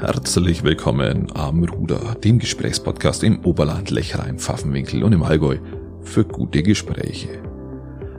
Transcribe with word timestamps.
Herzlich 0.00 0.64
willkommen 0.64 1.30
am 1.34 1.62
Ruder, 1.62 2.14
dem 2.24 2.38
Gesprächspodcast 2.38 3.22
im 3.22 3.44
Oberland, 3.44 3.90
Lechrein, 3.90 4.38
Pfaffenwinkel 4.38 5.04
und 5.04 5.12
im 5.12 5.22
Allgäu 5.22 5.58
für 6.00 6.24
gute 6.24 6.62
Gespräche. 6.62 7.42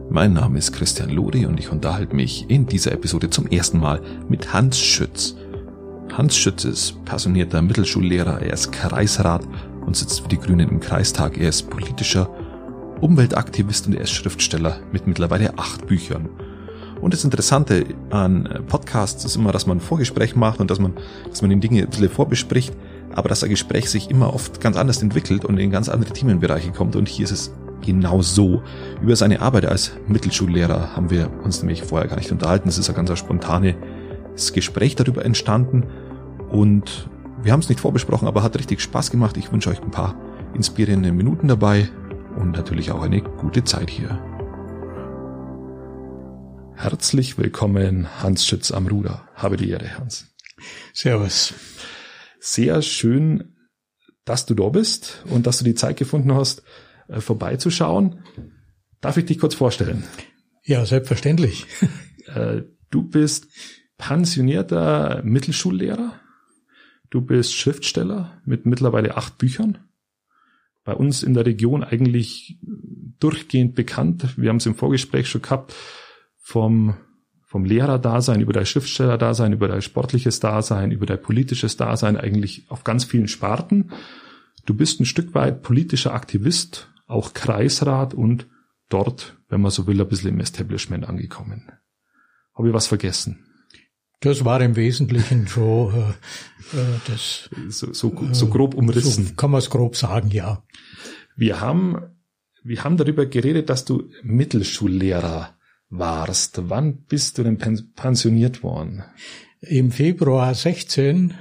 Mein 0.07 0.33
Name 0.33 0.59
ist 0.59 0.73
Christian 0.73 1.09
Lori 1.09 1.47
und 1.47 1.59
ich 1.59 1.71
unterhalte 1.71 2.15
mich 2.15 2.45
in 2.51 2.67
dieser 2.67 2.91
Episode 2.91 3.31
zum 3.31 3.47
ersten 3.47 3.79
Mal 3.79 3.99
mit 4.29 4.53
Hans 4.53 4.79
Schütz. 4.79 5.35
Hans 6.13 6.37
Schütz 6.37 6.65
ist 6.65 7.03
passionierter 7.03 7.63
Mittelschullehrer, 7.63 8.43
er 8.43 8.53
ist 8.53 8.71
Kreisrat 8.71 9.47
und 9.83 9.95
sitzt 9.95 10.21
für 10.21 10.29
die 10.29 10.37
Grünen 10.37 10.69
im 10.69 10.81
Kreistag. 10.81 11.39
Er 11.39 11.49
ist 11.49 11.71
politischer 11.71 12.29
Umweltaktivist 13.01 13.87
und 13.87 13.95
er 13.95 14.01
ist 14.01 14.11
Schriftsteller 14.11 14.81
mit 14.91 15.07
mittlerweile 15.07 15.57
acht 15.57 15.87
Büchern. 15.87 16.29
Und 17.01 17.13
das 17.13 17.23
Interessante 17.23 17.85
an 18.11 18.63
Podcasts 18.67 19.25
ist 19.25 19.35
immer, 19.35 19.51
dass 19.51 19.65
man 19.65 19.77
ein 19.77 19.81
Vorgespräch 19.81 20.35
macht 20.35 20.59
und 20.59 20.69
dass 20.69 20.79
man, 20.79 20.93
dass 21.29 21.41
man 21.41 21.49
den 21.49 21.59
Dinge 21.59 21.81
ein 21.81 21.89
bisschen 21.89 22.09
vorbespricht, 22.09 22.73
aber 23.13 23.27
dass 23.27 23.43
ein 23.43 23.49
Gespräch 23.49 23.89
sich 23.89 24.09
immer 24.09 24.33
oft 24.33 24.61
ganz 24.61 24.77
anders 24.77 25.01
entwickelt 25.01 25.43
und 25.43 25.57
in 25.57 25.71
ganz 25.71 25.89
andere 25.89 26.13
Themenbereiche 26.13 26.71
kommt. 26.71 26.95
Und 26.95 27.09
hier 27.09 27.25
ist 27.25 27.31
es 27.31 27.53
genau 27.81 28.21
so. 28.21 28.61
Über 29.01 29.15
seine 29.15 29.41
Arbeit 29.41 29.65
als 29.65 29.91
Mittelschullehrer 30.07 30.95
haben 30.95 31.09
wir 31.09 31.29
uns 31.43 31.61
nämlich 31.61 31.83
vorher 31.83 32.07
gar 32.07 32.17
nicht 32.17 32.31
unterhalten. 32.31 32.69
Es 32.69 32.77
ist 32.77 32.89
ein 32.89 32.95
ganz 32.95 33.17
spontanes 33.17 33.73
Gespräch 34.53 34.95
darüber 34.95 35.25
entstanden 35.25 35.85
und 36.49 37.09
wir 37.43 37.51
haben 37.51 37.61
es 37.61 37.69
nicht 37.69 37.79
vorbesprochen, 37.79 38.27
aber 38.27 38.43
hat 38.43 38.57
richtig 38.57 38.81
Spaß 38.81 39.09
gemacht. 39.09 39.35
Ich 39.37 39.51
wünsche 39.51 39.71
euch 39.71 39.81
ein 39.81 39.89
paar 39.89 40.15
inspirierende 40.53 41.11
Minuten 41.11 41.47
dabei 41.47 41.89
und 42.39 42.51
natürlich 42.51 42.91
auch 42.91 43.01
eine 43.01 43.21
gute 43.21 43.63
Zeit 43.63 43.89
hier. 43.89 44.19
Herzlich 46.81 47.37
willkommen, 47.37 48.07
Hans 48.23 48.47
Schütz 48.47 48.71
am 48.71 48.87
Ruder. 48.87 49.29
Habe 49.35 49.55
die 49.55 49.69
Ehre, 49.69 49.99
Hans. 49.99 50.33
Servus. 50.93 51.53
Sehr 52.39 52.81
schön, 52.81 53.55
dass 54.25 54.47
du 54.47 54.55
da 54.55 54.67
bist 54.69 55.23
und 55.29 55.45
dass 55.45 55.59
du 55.59 55.63
die 55.63 55.75
Zeit 55.75 55.97
gefunden 55.97 56.33
hast, 56.33 56.63
äh, 57.07 57.21
vorbeizuschauen. 57.21 58.23
Darf 58.99 59.15
ich 59.17 59.25
dich 59.25 59.37
kurz 59.37 59.53
vorstellen? 59.53 60.05
Ja, 60.63 60.83
selbstverständlich. 60.85 61.67
Äh, 62.27 62.61
du 62.91 63.03
bist 63.03 63.47
pensionierter 63.97 65.21
Mittelschullehrer. 65.23 66.19
Du 67.09 67.21
bist 67.21 67.53
Schriftsteller 67.53 68.41
mit 68.45 68.65
mittlerweile 68.65 69.17
acht 69.17 69.37
Büchern. 69.37 69.79
Bei 70.83 70.93
uns 70.93 71.23
in 71.23 71.33
der 71.33 71.45
Region 71.45 71.83
eigentlich 71.83 72.59
durchgehend 73.19 73.75
bekannt. 73.75 74.37
Wir 74.37 74.49
haben 74.49 74.57
es 74.57 74.65
im 74.65 74.75
Vorgespräch 74.75 75.27
schon 75.27 75.41
gehabt 75.41 75.73
vom, 76.51 76.95
vom 77.45 77.63
Lehrerdasein 77.63 78.41
über 78.41 78.51
dein 78.51 78.65
Schriftstellerdasein, 78.65 79.53
über 79.53 79.69
dein 79.69 79.81
sportliches 79.81 80.41
Dasein, 80.41 80.91
über 80.91 81.05
dein 81.05 81.21
politisches 81.21 81.77
Dasein 81.77 82.17
eigentlich 82.17 82.65
auf 82.69 82.83
ganz 82.83 83.05
vielen 83.05 83.29
Sparten. 83.29 83.91
Du 84.65 84.73
bist 84.73 84.99
ein 84.99 85.05
Stück 85.05 85.33
weit 85.33 85.63
politischer 85.63 86.13
Aktivist, 86.13 86.89
auch 87.07 87.33
Kreisrat 87.33 88.13
und 88.13 88.47
dort, 88.89 89.37
wenn 89.47 89.61
man 89.61 89.71
so 89.71 89.87
will, 89.87 90.01
ein 90.01 90.09
bisschen 90.09 90.31
im 90.31 90.39
Establishment 90.41 91.07
angekommen. 91.07 91.71
Habe 92.53 92.67
ich 92.67 92.73
was 92.73 92.87
vergessen? 92.87 93.45
Das 94.19 94.43
war 94.43 94.61
im 94.61 94.75
Wesentlichen 94.75 95.47
schon 95.47 95.93
äh, 95.93 96.77
äh 96.77 96.99
das. 97.07 97.49
So, 97.69 97.93
so, 97.93 98.13
so 98.33 98.47
grob 98.47 98.75
umrissen. 98.75 99.25
So 99.25 99.33
kann 99.35 99.51
man 99.51 99.59
es 99.59 99.69
grob 99.69 99.95
sagen, 99.95 100.31
ja. 100.31 100.63
Wir 101.37 101.61
haben, 101.61 101.97
wir 102.61 102.83
haben 102.83 102.97
darüber 102.97 103.25
geredet, 103.25 103.69
dass 103.69 103.85
du 103.85 104.09
Mittelschullehrer 104.21 105.55
warst. 105.91 106.69
Wann 106.69 107.03
bist 107.03 107.37
du 107.37 107.43
denn 107.43 107.57
pensioniert 107.95 108.63
worden? 108.63 109.03
Im 109.61 109.91
Februar 109.91 110.55
16 110.55 111.35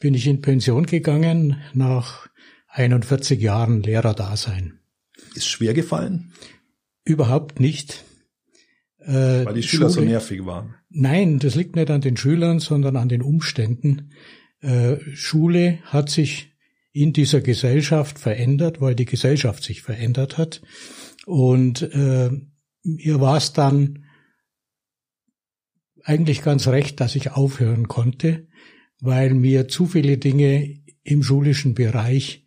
bin 0.00 0.14
ich 0.14 0.26
in 0.26 0.40
Pension 0.40 0.86
gegangen 0.86 1.60
nach 1.74 2.28
41 2.68 3.40
Jahren 3.40 3.82
Lehrerdasein. 3.82 4.80
Ist 5.34 5.48
schwer 5.48 5.74
gefallen? 5.74 6.32
Überhaupt 7.04 7.60
nicht. 7.60 8.04
Äh, 8.98 9.44
Weil 9.44 9.54
die 9.54 9.62
Schüler 9.62 9.90
Schule, 9.90 10.04
so 10.06 10.10
nervig 10.10 10.46
waren. 10.46 10.76
Nein, 10.88 11.38
das 11.38 11.54
liegt 11.54 11.76
nicht 11.76 11.90
an 11.90 12.00
den 12.00 12.16
Schülern, 12.16 12.60
sondern 12.60 12.96
an 12.96 13.08
den 13.08 13.22
Umständen. 13.22 14.12
Äh, 14.60 14.96
Schule 15.14 15.80
hat 15.84 16.08
sich 16.08 16.54
in 16.92 17.12
dieser 17.12 17.40
Gesellschaft 17.40 18.18
verändert, 18.18 18.80
weil 18.80 18.94
die 18.94 19.04
Gesellschaft 19.04 19.62
sich 19.64 19.82
verändert 19.82 20.38
hat. 20.38 20.62
Und 21.26 21.82
äh, 21.82 22.30
mir 22.84 23.20
war 23.20 23.36
es 23.36 23.52
dann 23.52 24.04
eigentlich 26.04 26.42
ganz 26.42 26.68
recht, 26.68 27.00
dass 27.00 27.16
ich 27.16 27.32
aufhören 27.32 27.88
konnte, 27.88 28.46
weil 29.00 29.34
mir 29.34 29.68
zu 29.68 29.86
viele 29.86 30.18
Dinge 30.18 30.82
im 31.02 31.22
schulischen 31.22 31.74
Bereich 31.74 32.46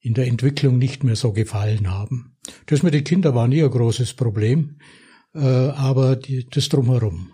in 0.00 0.14
der 0.14 0.26
Entwicklung 0.26 0.78
nicht 0.78 1.04
mehr 1.04 1.16
so 1.16 1.32
gefallen 1.32 1.90
haben. 1.90 2.36
Das 2.66 2.82
mit 2.82 2.94
den 2.94 3.04
Kindern 3.04 3.34
war 3.34 3.48
nie 3.48 3.62
ein 3.62 3.70
großes 3.70 4.14
Problem, 4.14 4.78
äh, 5.34 5.40
aber 5.40 6.16
das 6.16 6.68
drumherum. 6.68 7.32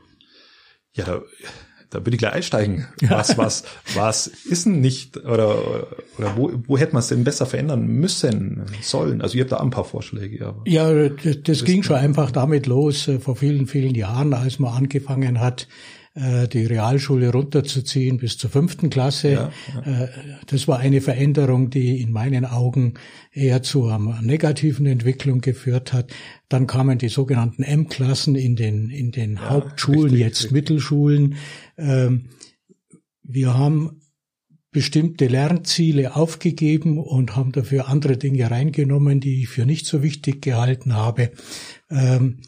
Ja, 0.95 1.05
da, 1.05 1.23
da 1.92 2.00
würde 2.00 2.12
ich 2.12 2.19
gleich 2.19 2.32
einsteigen. 2.32 2.86
Was, 3.03 3.36
was, 3.36 3.64
was 3.94 4.26
ist 4.26 4.66
denn 4.66 4.80
nicht 4.80 5.19
oder, 5.19 5.86
oder 6.19 6.36
wo, 6.36 6.50
wo 6.66 6.78
hätte 6.78 6.94
man 6.94 7.00
es 7.00 7.08
denn 7.08 7.22
besser 7.25 7.44
verändern 7.47 7.86
müssen, 7.86 8.62
sollen? 8.80 9.20
Also 9.20 9.36
ihr 9.36 9.42
habt 9.42 9.53
da 9.53 9.58
ein 9.58 9.70
paar 9.70 9.84
Vorschläge. 9.84 10.47
Aber 10.47 10.62
ja, 10.66 11.08
das, 11.08 11.42
das 11.42 11.64
ging 11.64 11.82
schon 11.82 11.97
einfach 11.97 12.30
damit 12.30 12.66
los, 12.66 13.08
äh, 13.08 13.19
vor 13.19 13.36
vielen, 13.36 13.66
vielen 13.66 13.94
Jahren, 13.94 14.32
als 14.32 14.58
man 14.58 14.72
angefangen 14.72 15.41
hat, 15.41 15.69
äh, 16.15 16.47
die 16.47 16.67
Realschule 16.67 17.31
runterzuziehen 17.33 18.19
bis 18.19 18.37
zur 18.37 18.50
fünften 18.50 18.91
Klasse. 18.91 19.33
Ja, 19.33 19.53
ja. 19.75 20.05
Äh, 20.05 20.09
das 20.47 20.69
war 20.69 20.78
eine 20.78 21.00
Veränderung, 21.00 21.71
die 21.71 22.00
in 22.03 22.12
meinen 22.12 22.45
Augen 22.45 22.95
eher 23.33 23.62
zu 23.62 23.87
einer 23.87 24.21
negativen 24.21 24.87
Entwicklung 24.87 25.41
geführt 25.41 25.93
hat. 25.93 26.12
Dann 26.49 26.67
kamen 26.67 26.99
die 26.99 27.09
sogenannten 27.09 27.62
M-Klassen 27.62 28.34
in 28.34 28.56
den, 28.56 28.91
in 28.91 29.11
den 29.11 29.37
ja, 29.37 29.51
Hauptschulen, 29.51 30.03
richtig, 30.03 30.21
jetzt 30.21 30.39
richtig. 30.45 30.53
Mittelschulen. 30.53 31.37
Ähm, 31.78 32.28
wir 33.22 33.56
haben 33.56 34.03
bestimmte 34.71 35.28
Lernziele 35.28 36.17
aufgegeben 36.17 36.99
und 36.99 37.37
haben 37.37 37.53
dafür 37.53 37.89
andere 37.89 38.17
Dinge 38.17 38.51
reingenommen, 38.51 39.21
die 39.21 39.43
ich 39.43 39.49
für 39.49 39.67
nicht 39.67 39.87
so 39.87 40.03
wichtig 40.03 40.43
gehalten 40.43 40.95
habe. 40.95 41.31
Ähm, 41.91 42.39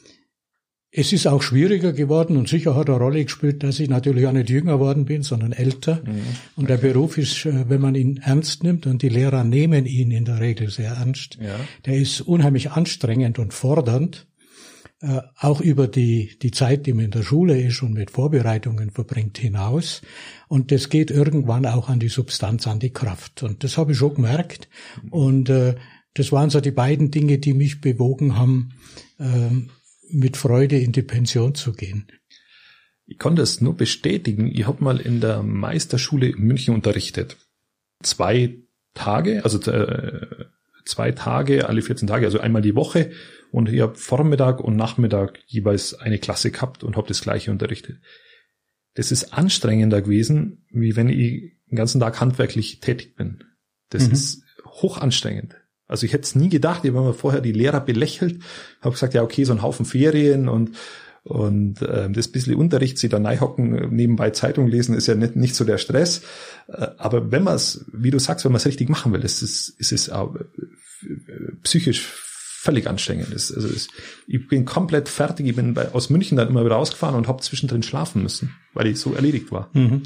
es 0.97 1.13
ist 1.13 1.27
auch 1.27 1.43
schwieriger 1.43 1.93
geworden 1.93 2.37
und 2.37 2.49
sicher 2.49 2.77
hat 2.77 2.89
eine 2.89 2.99
Rolle 2.99 3.25
gespielt, 3.25 3.65
dass 3.65 3.81
ich 3.81 3.89
natürlich 3.89 4.29
auch 4.29 4.33
nicht 4.33 4.49
jünger 4.49 4.79
worden 4.79 5.07
bin, 5.07 5.25
sondern 5.25 5.51
älter. 5.51 6.01
Mhm. 6.07 6.23
Und 6.55 6.71
der 6.71 6.77
Beruf 6.77 7.19
ist, 7.19 7.47
äh, 7.47 7.69
wenn 7.69 7.81
man 7.81 7.97
ihn 7.97 8.19
ernst 8.19 8.63
nimmt, 8.63 8.87
und 8.87 9.03
die 9.03 9.09
Lehrer 9.09 9.43
nehmen 9.43 9.87
ihn 9.87 10.13
in 10.13 10.25
der 10.25 10.39
Regel 10.39 10.71
sehr 10.71 10.93
ernst, 10.93 11.39
ja. 11.41 11.57
der 11.85 11.97
ist 11.97 12.21
unheimlich 12.21 12.71
anstrengend 12.71 13.41
und 13.41 13.53
fordernd, 13.53 14.29
äh, 15.01 15.21
auch 15.41 15.61
über 15.61 15.89
die, 15.89 16.39
die 16.41 16.53
Zeit, 16.53 16.87
die 16.87 16.93
man 16.93 17.07
in 17.07 17.11
der 17.11 17.25
Schule 17.25 17.61
ist 17.61 17.83
und 17.83 17.95
mit 17.95 18.13
Vorbereitungen 18.13 18.93
verbringt, 18.93 19.37
hinaus. 19.37 20.01
Und 20.47 20.71
das 20.71 20.91
geht 20.91 21.11
irgendwann 21.11 21.67
auch 21.67 21.89
an 21.89 21.99
die 21.99 22.09
Substanz, 22.09 22.69
an 22.69 22.79
die 22.79 22.93
Kraft. 22.93 23.43
Und 23.43 23.65
das 23.65 23.79
habe 23.79 23.93
ich 23.93 23.99
schon 23.99 24.15
gemerkt. 24.15 24.69
Mhm. 25.03 25.09
Und 25.09 25.49
äh, 25.51 25.75
das 26.15 26.31
waren 26.31 26.51
so 26.51 26.61
die 26.61 26.71
beiden 26.71 27.11
Dinge, 27.11 27.39
die 27.39 27.53
mich 27.53 27.81
bewogen 27.81 28.39
haben, 28.39 28.75
ähm, 29.19 29.71
mit 30.15 30.37
Freude 30.37 30.79
in 30.79 30.93
die 30.93 31.03
Pension 31.03 31.55
zu 31.55 31.73
gehen. 31.73 32.07
Ich 33.07 33.19
konnte 33.19 33.43
es 33.43 33.61
nur 33.61 33.77
bestätigen. 33.77 34.47
Ich 34.47 34.67
habe 34.67 34.83
mal 34.83 34.99
in 34.99 35.21
der 35.21 35.43
Meisterschule 35.43 36.29
in 36.29 36.39
München 36.39 36.75
unterrichtet. 36.75 37.37
Zwei 38.03 38.59
Tage, 38.95 39.45
also 39.45 39.59
äh, 39.71 40.47
zwei 40.85 41.13
Tage, 41.13 41.69
alle 41.69 41.83
14 41.83 42.09
Tage, 42.09 42.27
also 42.27 42.41
einmal 42.41 42.63
die 42.63 42.75
Woche. 42.75 43.11
Und 43.51 43.69
ich 43.69 43.81
habe 43.81 43.95
Vormittag 43.95 44.61
und 44.61 44.77
Nachmittag 44.77 45.39
jeweils 45.47 45.95
eine 45.95 46.19
Klasse 46.19 46.51
gehabt 46.51 46.83
und 46.83 46.97
habe 46.97 47.09
das 47.09 47.21
gleiche 47.21 47.51
unterrichtet. 47.51 48.01
Das 48.95 49.13
ist 49.13 49.33
anstrengender 49.33 50.03
gewesen, 50.03 50.67
wie 50.71 50.97
wenn 50.97 51.09
ich 51.09 51.53
den 51.69 51.77
ganzen 51.77 52.01
Tag 52.01 52.21
handwerklich 52.21 52.81
tätig 52.81 53.17
bin. 53.17 53.45
Das 53.91 54.07
mhm. 54.07 54.13
ist 54.13 54.45
hoch 54.65 54.99
anstrengend. 54.99 55.57
Also 55.95 56.07
ich 56.07 56.13
hätte 56.13 56.25
es 56.25 56.35
nie 56.35 56.49
gedacht, 56.49 56.85
ich 56.85 56.93
habe 56.93 57.07
mir 57.07 57.15
vorher 57.15 57.41
die 57.41 57.53
Lehrer 57.53 57.79
belächelt, 57.79 58.43
habe 58.81 58.95
gesagt, 58.95 59.15
ja 59.15 59.23
okay, 59.23 59.45
so 59.45 59.53
ein 59.53 59.63
Haufen 59.63 59.87
Ferien 59.87 60.49
und 60.49 60.73
und 61.23 61.83
äh, 61.83 62.11
das 62.11 62.27
bisschen 62.27 62.57
Unterricht, 62.57 62.99
sie 62.99 63.09
da 63.09 63.21
neihocken, 63.21 63.95
nebenbei 63.95 64.31
Zeitung 64.31 64.67
lesen, 64.67 64.97
ist 64.97 65.07
ja 65.07 65.15
nicht, 65.15 65.37
nicht 65.37 65.55
so 65.55 65.65
der 65.65 65.79
Stress. 65.79 66.23
Äh, 66.67 66.89
aber 66.99 67.31
wenn 67.31 67.45
man 67.45 67.55
es, 67.55 67.87
wie 67.93 68.11
du 68.11 68.19
sagst, 68.19 68.45
wenn 68.45 68.51
man 68.51 68.59
es 68.59 68.67
richtig 68.67 68.89
machen 68.89 69.13
will, 69.13 69.23
ist 69.23 69.41
es, 69.41 69.69
ist 69.79 69.93
es 69.93 70.11
auch 70.11 70.35
äh, 70.35 70.43
psychisch 71.63 72.24
völlig 72.65 72.87
anstrengend. 72.87 73.31
Also 73.31 73.69
es, 73.69 73.89
ich 74.27 74.49
bin 74.49 74.65
komplett 74.65 75.11
fertig. 75.11 75.47
Ich 75.47 75.55
bin 75.55 75.75
bei, 75.75 75.93
aus 75.93 76.09
München 76.09 76.39
dann 76.39 76.49
immer 76.49 76.65
wieder 76.65 76.77
rausgefahren 76.77 77.15
und 77.15 77.29
habe 77.29 77.43
zwischendrin 77.43 77.83
schlafen 77.83 78.23
müssen, 78.23 78.57
weil 78.73 78.87
ich 78.87 78.99
so 78.99 79.13
erledigt 79.13 79.53
war. 79.53 79.69
Mhm. 79.75 80.03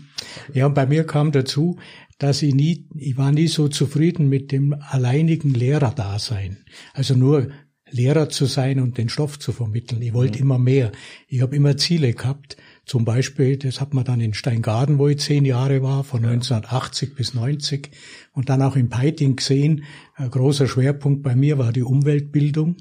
Ja, 0.53 0.67
und 0.67 0.75
bei 0.75 0.85
mir 0.85 1.05
kam 1.05 1.31
dazu, 1.31 1.79
dass 2.19 2.43
ich 2.43 2.53
nie, 2.53 2.89
ich 2.97 3.17
war 3.17 3.31
nie 3.31 3.47
so 3.47 3.69
zufrieden 3.69 4.29
mit 4.29 4.51
dem 4.51 4.75
alleinigen 4.81 5.55
Lehrerdasein. 5.55 6.65
Also 6.95 7.15
nur 7.15 7.49
Lehrer 7.91 8.29
zu 8.29 8.47
sein 8.47 8.81
und 8.81 8.99
den 8.99 9.09
Stoff 9.09 9.39
zu 9.39 9.53
vermitteln. 9.53 10.03
Ich 10.03 10.13
wollte 10.13 10.39
mhm. 10.39 10.43
immer 10.43 10.59
mehr. 10.59 10.91
Ich 11.29 11.41
habe 11.43 11.55
immer 11.55 11.77
Ziele 11.77 12.13
gehabt. 12.13 12.57
Zum 12.89 13.05
Beispiel, 13.05 13.59
das 13.59 13.83
hat 13.83 13.93
man 13.93 14.05
dann 14.05 14.19
in 14.19 14.33
Steingaden, 14.33 14.99
wo 14.99 15.09
ich 15.09 15.19
zehn 15.19 15.45
Jahre 15.45 15.83
war, 15.83 16.05
von 16.05 16.23
ja. 16.23 16.31
1980 16.31 17.15
bis 17.15 17.35
90 17.35 17.91
und 18.33 18.49
dann 18.49 18.63
auch 18.63 18.77
in 18.77 18.89
Peiting 18.89 19.37
gesehen. 19.37 19.85
Ein 20.15 20.31
großer 20.31 20.67
Schwerpunkt 20.67 21.23
bei 21.23 21.37
mir 21.37 21.59
war 21.59 21.71
die 21.71 21.83
Umweltbildung. 21.83 22.77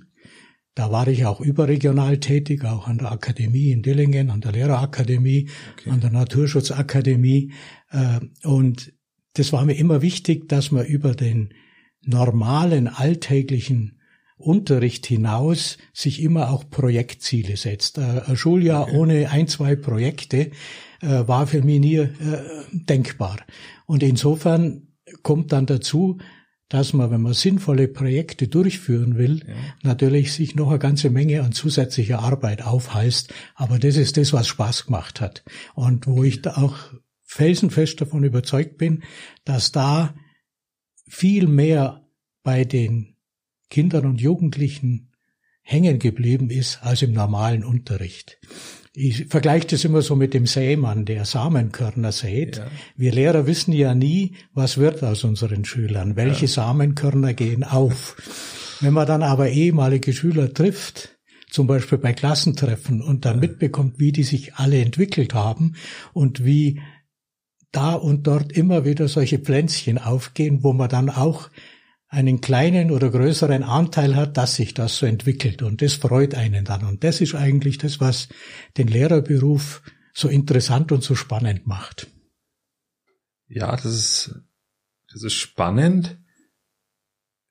Da 0.76 0.94
war 0.94 1.10
ich 1.10 1.26
auch 1.26 1.42
überregional 1.42 2.20
tätig, 2.20 2.64
auch 2.64 2.88
an 2.88 3.00
der 3.00 3.12
Akademie 3.12 3.72
in 3.72 3.82
Dillingen, 3.82 4.30
an 4.30 4.40
der 4.40 4.54
Lehrerakademie, 4.54 5.50
okay. 5.74 5.90
an 5.90 6.00
der 6.00 6.12
Naturschutzakademie. 6.12 7.52
Äh, 7.90 8.22
und 8.48 8.94
das 9.34 9.52
war 9.52 9.66
mir 9.66 9.76
immer 9.76 10.02
wichtig, 10.02 10.48
dass 10.48 10.72
man 10.72 10.86
über 10.86 11.16
den 11.16 11.54
normalen 12.02 12.88
alltäglichen 12.88 13.97
Unterricht 14.38 15.06
hinaus 15.06 15.78
sich 15.94 16.22
immer 16.22 16.52
auch 16.52 16.70
Projektziele 16.70 17.58
setzt. 17.58 17.98
Äh, 17.98 18.22
ein 18.26 18.38
Schuljahr 18.38 18.84
okay. 18.84 18.98
ohne 18.98 19.32
ein, 19.32 19.48
zwei 19.48 19.76
Projekte 19.76 20.52
äh, 21.02 21.28
war 21.28 21.48
für 21.48 21.62
mich 21.62 21.80
nie 21.80 22.08
denkbar. 22.72 23.40
Und 23.86 24.04
insofern 24.04 24.88
kommt 25.24 25.52
dann 25.52 25.66
dazu, 25.66 26.18
dass 26.70 26.92
man, 26.94 27.12
wenn 27.12 27.22
man 27.22 27.34
sinnvolle 27.34 27.88
Projekte 27.88 28.48
durchführen 28.48 29.18
will, 29.18 29.44
ja. 29.48 29.54
natürlich 29.84 30.34
sich 30.34 30.56
noch 30.56 30.70
eine 30.70 30.80
ganze 30.80 31.10
Menge 31.10 31.42
an 31.44 31.54
zusätzlicher 31.54 32.20
Arbeit 32.20 32.62
aufheißt. 32.62 33.34
Aber 33.56 33.80
das 33.80 33.96
ist 33.96 34.18
das, 34.18 34.34
was 34.34 34.48
Spaß 34.48 34.86
gemacht 34.86 35.22
hat. 35.22 35.44
Und 35.76 36.08
wo 36.08 36.24
ich 36.24 36.42
da 36.42 36.58
auch 36.58 36.76
felsenfest 37.24 38.02
davon 38.02 38.24
überzeugt 38.24 38.78
bin, 38.78 39.04
dass 39.46 39.72
da 39.72 40.14
viel 41.08 41.48
mehr 41.48 42.06
bei 42.44 42.66
den 42.66 43.17
Kindern 43.70 44.06
und 44.06 44.22
Jugendlichen 44.22 45.12
hängen 45.62 46.00
geblieben 46.00 46.50
ist 46.50 46.80
als 46.82 47.02
im 47.02 47.12
normalen 47.12 47.64
Unterricht. 47.64 48.40
Ich 48.94 49.26
vergleiche 49.26 49.68
das 49.68 49.84
immer 49.84 50.02
so 50.02 50.16
mit 50.16 50.34
dem 50.34 50.48
Sämann, 50.48 51.06
der 51.06 51.26
Samenkörner 51.26 52.12
sät. 52.12 52.58
Ja. 52.58 52.68
Wir 52.96 53.12
Lehrer 53.12 53.46
wissen 53.46 53.74
ja 53.74 53.94
nie, 53.94 54.36
was 54.54 54.78
wird 54.78 55.04
aus 55.04 55.24
unseren 55.24 55.66
Schülern, 55.66 56.16
welche 56.16 56.46
ja. 56.46 56.52
Samenkörner 56.52 57.34
gehen 57.34 57.64
auf. 57.64 58.16
Wenn 58.80 58.94
man 58.94 59.06
dann 59.06 59.24
aber 59.24 59.50
ehemalige 59.50 60.14
Schüler 60.14 60.54
trifft, 60.54 61.18
zum 61.50 61.68
Beispiel 61.68 61.98
bei 61.98 62.14
Klassentreffen 62.14 63.02
und 63.02 63.26
dann 63.26 63.40
mitbekommt, 63.40 64.00
wie 64.00 64.12
die 64.12 64.24
sich 64.24 64.56
alle 64.56 64.82
entwickelt 64.82 65.34
haben 65.34 65.76
und 66.14 66.44
wie 66.44 66.82
da 67.72 67.94
und 67.94 68.26
dort 68.26 68.52
immer 68.52 68.86
wieder 68.86 69.08
solche 69.08 69.40
Pflänzchen 69.40 69.98
aufgehen, 69.98 70.64
wo 70.64 70.74
man 70.74 70.90
dann 70.90 71.10
auch 71.10 71.50
einen 72.10 72.40
kleinen 72.42 72.92
oder 72.92 73.10
größeren 73.10 73.64
Anteil 73.64 74.16
hat, 74.16 74.38
dass 74.38 74.56
sich 74.56 74.74
das 74.74 74.98
so 74.98 75.06
entwickelt. 75.06 75.62
Und 75.62 75.82
das 75.82 75.94
freut 75.94 76.36
einen 76.36 76.64
dann. 76.64 76.86
Und 76.86 77.04
das 77.04 77.22
ist 77.22 77.36
eigentlich 77.36 77.78
das, 77.78 78.00
was 78.00 78.30
den 78.78 78.88
Lehrerberuf 78.88 79.82
so 80.14 80.30
interessant 80.30 80.92
und 80.92 81.04
so 81.04 81.16
spannend 81.16 81.68
macht. 81.68 82.08
Ja, 83.48 83.76
das 83.76 83.86
ist, 83.86 84.36
das 85.12 85.24
ist 85.24 85.34
spannend. 85.34 86.18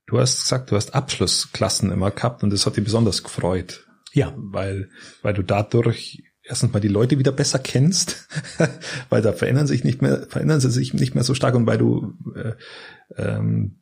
Du 0.06 0.19
hast 0.19 0.43
gesagt, 0.43 0.70
du 0.70 0.76
hast 0.76 0.94
Abschlussklassen 0.94 1.91
immer 1.91 2.11
gehabt 2.11 2.43
und 2.43 2.50
das 2.50 2.64
hat 2.64 2.76
dich 2.76 2.85
besonders 2.85 3.23
gefreut. 3.23 3.87
Ja. 4.12 4.32
Weil, 4.37 4.91
weil 5.23 5.35
du 5.35 5.43
dadurch 5.43 6.23
erstens 6.43 6.73
mal 6.73 6.81
die 6.81 6.88
Leute 6.88 7.19
wieder 7.19 7.32
besser 7.32 7.59
kennst, 7.59 8.29
weil 9.11 9.20
da 9.20 9.32
verändern 9.32 9.67
sich 9.67 9.85
nicht 9.85 10.00
mehr, 10.00 10.26
verändern 10.29 10.61
sie 10.61 10.70
sich 10.70 10.94
nicht 10.94 11.14
mehr 11.14 11.25
so 11.25 11.35
stark 11.35 11.55
und 11.55 11.67
weil 11.67 11.79
du 11.79 12.14
äh, 12.35 12.52
ähm, 13.17 13.81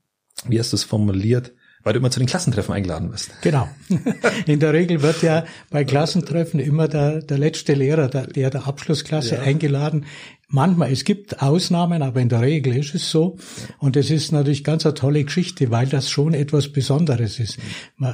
wie 0.49 0.59
hast 0.59 0.73
du 0.73 0.77
es 0.77 0.85
formuliert, 0.85 1.53
weil 1.85 1.93
du 1.93 1.99
immer 1.99 2.11
zu 2.11 2.19
den 2.19 2.27
Klassentreffen 2.27 2.75
eingeladen 2.75 3.13
wirst. 3.13 3.31
Genau. 3.43 3.69
In 4.47 4.59
der 4.59 4.73
Regel 4.73 5.03
wird 5.03 5.23
ja 5.23 5.45
bei 5.71 5.85
Klassentreffen 5.85 6.59
immer 6.59 6.89
der, 6.89 7.21
der 7.21 7.39
letzte 7.39 7.75
Lehrer 7.75 8.09
der, 8.09 8.27
der, 8.27 8.51
der 8.51 8.67
Abschlussklasse 8.67 9.37
ja. 9.37 9.43
eingeladen. 9.43 10.07
Manchmal, 10.49 10.93
es 10.93 11.05
gibt 11.05 11.43
Ausnahmen, 11.43 12.03
aber 12.03 12.21
in 12.21 12.29
der 12.29 12.43
Regel 12.43 12.77
ist 12.77 12.95
es 12.95 13.11
so. 13.11 13.39
Und 13.79 13.97
es 13.97 14.11
ist 14.11 14.31
natürlich 14.31 14.63
ganz 14.63 14.87
eine 14.87 14.95
tolle 14.95 15.25
Geschichte, 15.25 15.71
weil 15.71 15.87
das 15.87 16.11
schon 16.11 16.33
etwas 16.33 16.69
Besonderes 16.69 17.41
ist. 17.41 17.59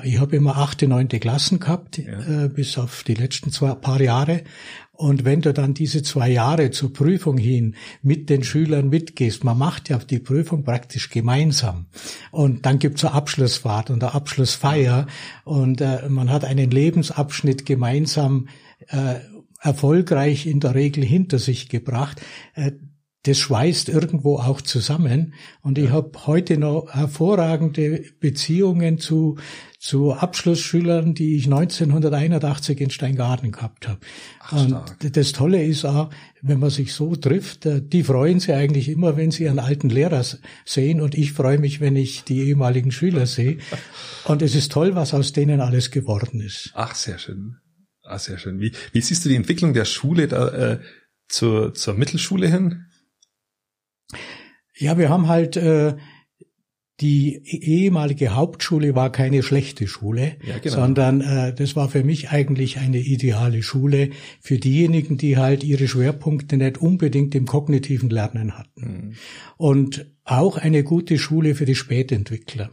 Ich 0.04 0.18
habe 0.20 0.36
immer 0.36 0.56
achte, 0.56 0.88
neunte 0.88 1.20
Klassen 1.20 1.60
gehabt, 1.60 1.98
ja. 1.98 2.44
äh, 2.44 2.48
bis 2.48 2.78
auf 2.78 3.02
die 3.02 3.14
letzten 3.14 3.52
zwei 3.52 3.74
paar 3.74 4.00
Jahre. 4.00 4.42
Und 5.00 5.25
wenn 5.25 5.41
du 5.41 5.55
dann 5.55 5.73
diese 5.73 6.02
zwei 6.02 6.29
Jahre 6.29 6.73
zur 6.73 6.93
Prüfung 6.93 7.38
hin 7.38 7.75
mit 8.02 8.29
den 8.29 8.44
Schülern 8.44 8.91
mitgehst, 8.91 9.44
man 9.44 9.56
macht 9.56 9.88
ja 9.88 9.97
die 9.97 10.19
Prüfung 10.19 10.62
praktisch 10.62 11.08
gemeinsam. 11.08 11.87
Und 12.31 12.67
dann 12.67 12.79
gibt's 12.79 13.02
eine 13.02 13.14
Abschlussfahrt 13.14 13.88
und 13.88 14.05
eine 14.05 14.12
Abschlussfeier 14.12 15.06
und 15.44 15.81
äh, 15.81 16.06
man 16.11 16.29
hat 16.29 16.44
einen 16.44 16.70
Lebensabschnitt 16.70 17.64
gemeinsam 17.64 18.49
äh, 18.88 19.20
erfolgreich 19.62 20.47
in 20.47 20.61
der 20.61 20.75
Regel 20.75 21.02
hinter 21.02 21.38
sich 21.38 21.70
gebracht. 21.70 22.20
Äh, 22.55 22.73
das 23.25 23.38
schweißt 23.38 23.90
irgendwo 23.90 24.37
auch 24.37 24.62
zusammen. 24.62 25.34
Und 25.61 25.76
ich 25.76 25.90
habe 25.90 26.26
heute 26.26 26.56
noch 26.56 26.88
hervorragende 26.90 28.02
Beziehungen 28.19 28.99
zu, 28.99 29.37
zu 29.78 30.12
Abschlussschülern, 30.14 31.12
die 31.12 31.37
ich 31.37 31.44
1981 31.44 32.81
in 32.81 32.90
Steingarten 32.90 33.52
gehabt 33.52 33.88
habe. 33.88 34.00
Und 34.50 34.75
das 35.17 35.32
Tolle 35.32 35.62
ist 35.62 35.84
auch, 35.84 36.08
wenn 36.40 36.58
man 36.58 36.70
sich 36.70 36.94
so 36.94 37.14
trifft, 37.14 37.67
äh, 37.67 37.82
die 37.82 38.05
freuen 38.05 38.40
sich 38.40 38.55
eigentlich 38.55 38.88
immer, 38.88 39.19
wenn 39.19 39.31
sie 39.31 39.49
einen 39.49 39.58
alten 39.58 39.90
Lehrer 39.90 40.25
sehen. 40.64 41.02
Und 41.02 41.14
ich 41.14 41.32
freue 41.32 41.58
mich, 41.58 41.81
wenn 41.81 41.96
ich 41.96 42.25
die 42.25 42.40
ehemaligen 42.40 42.90
Schüler 42.90 43.26
sehe. 43.26 43.58
Und 44.25 44.40
es 44.40 44.55
ist 44.55 44.73
toll, 44.73 44.94
was 44.94 45.12
aus 45.12 45.34
denen 45.34 45.61
alles 45.61 45.90
geworden 45.90 46.40
ist. 46.40 46.70
Ach, 46.75 46.94
sehr 46.94 47.19
schön. 47.19 47.56
Ach, 48.02 48.19
sehr 48.19 48.38
schön. 48.38 48.61
Wie, 48.61 48.73
wie 48.93 49.00
siehst 49.02 49.25
du 49.26 49.28
die 49.28 49.37
Entwicklung 49.37 49.75
der 49.75 49.84
Schule 49.84 50.26
da, 50.26 50.49
äh, 50.49 50.81
zur, 51.28 51.75
zur 51.75 51.94
Mittelschule 51.94 52.49
hin? 52.49 52.87
Ja, 54.80 54.98
wir 54.98 55.08
haben 55.08 55.28
halt 55.28 55.56
äh, 55.56 55.94
die 57.00 57.40
ehemalige 57.46 58.34
Hauptschule 58.34 58.94
war 58.94 59.10
keine 59.10 59.42
schlechte 59.42 59.86
Schule, 59.86 60.36
ja, 60.46 60.58
genau. 60.58 60.76
sondern 60.76 61.20
äh, 61.22 61.54
das 61.54 61.74
war 61.74 61.88
für 61.88 62.04
mich 62.04 62.30
eigentlich 62.30 62.78
eine 62.78 62.98
ideale 62.98 63.62
Schule 63.62 64.10
für 64.40 64.58
diejenigen, 64.58 65.16
die 65.16 65.38
halt 65.38 65.64
ihre 65.64 65.88
Schwerpunkte 65.88 66.58
nicht 66.58 66.78
unbedingt 66.78 67.34
im 67.34 67.46
kognitiven 67.46 68.10
Lernen 68.10 68.58
hatten. 68.58 68.80
Mhm. 68.80 69.12
Und 69.56 70.06
auch 70.24 70.58
eine 70.58 70.84
gute 70.84 71.18
Schule 71.18 71.54
für 71.54 71.64
die 71.64 71.74
Spätentwickler. 71.74 72.70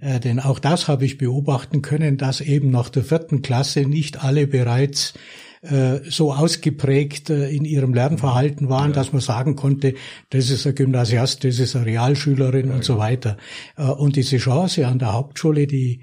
Äh, 0.00 0.18
denn 0.18 0.40
auch 0.40 0.58
das 0.58 0.88
habe 0.88 1.04
ich 1.04 1.16
beobachten 1.16 1.80
können, 1.80 2.16
dass 2.16 2.40
eben 2.40 2.70
nach 2.70 2.88
der 2.88 3.04
vierten 3.04 3.42
Klasse 3.42 3.82
nicht 3.82 4.24
alle 4.24 4.48
bereits 4.48 5.14
äh, 5.62 6.00
so 6.08 6.32
ausgeprägt 6.32 7.30
äh, 7.30 7.50
in 7.50 7.64
ihrem 7.64 7.94
Lernverhalten 7.94 8.68
waren, 8.68 8.90
ja. 8.90 8.94
dass 8.94 9.12
man 9.12 9.20
sagen 9.20 9.56
konnte, 9.56 9.94
das 10.30 10.50
ist 10.50 10.66
ein 10.66 10.74
Gymnasiast, 10.74 11.44
das 11.44 11.58
ist 11.58 11.76
eine 11.76 11.86
Realschülerin 11.86 12.68
ja, 12.68 12.74
und 12.74 12.84
so 12.84 12.98
weiter. 12.98 13.36
Äh, 13.76 13.84
und 13.84 14.16
diese 14.16 14.38
Chance 14.38 14.86
an 14.86 14.98
der 14.98 15.12
Hauptschule, 15.12 15.66
die 15.66 16.02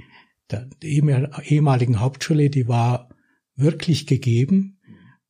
der 0.51 0.67
ehemaligen 0.81 1.99
Hauptschule, 1.99 2.49
die 2.49 2.67
war 2.67 3.09
wirklich 3.55 4.05
gegeben. 4.05 4.79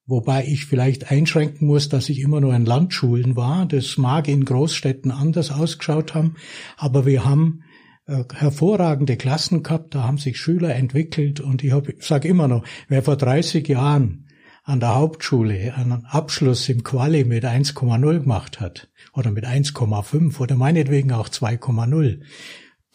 Wobei 0.07 0.45
ich 0.45 0.65
vielleicht 0.65 1.09
einschränken 1.09 1.67
muss, 1.67 1.89
dass 1.89 2.09
ich 2.09 2.19
immer 2.19 2.39
nur 2.39 2.53
in 2.53 2.65
Landschulen 2.65 3.35
war. 3.35 3.65
Das 3.65 3.97
mag 3.97 4.27
in 4.27 4.45
Großstädten 4.45 5.11
anders 5.11 5.51
ausgeschaut 5.51 6.13
haben. 6.13 6.35
Aber 6.77 7.05
wir 7.05 7.25
haben 7.25 7.63
hervorragende 8.07 9.17
Klassen 9.17 9.63
gehabt, 9.63 9.95
da 9.95 10.03
haben 10.03 10.17
sich 10.17 10.37
Schüler 10.37 10.75
entwickelt 10.75 11.39
und 11.39 11.63
ich, 11.63 11.71
hab, 11.71 11.87
sage 11.99 12.27
immer 12.27 12.47
noch, 12.47 12.63
wer 12.87 13.01
vor 13.01 13.17
30 13.17 13.67
Jahren 13.67 14.27
an 14.63 14.79
der 14.79 14.95
Hauptschule 14.95 15.75
einen 15.75 16.05
Abschluss 16.05 16.69
im 16.69 16.83
Quali 16.83 17.23
mit 17.23 17.45
1,0 17.45 18.19
gemacht 18.19 18.59
hat 18.59 18.89
oder 19.13 19.31
mit 19.31 19.45
1,5 19.45 20.39
oder 20.39 20.55
meinetwegen 20.55 21.11
auch 21.11 21.29
2,0, 21.29 22.21